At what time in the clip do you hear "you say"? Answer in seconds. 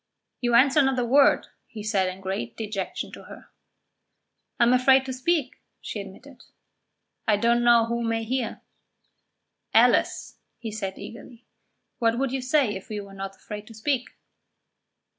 12.31-12.73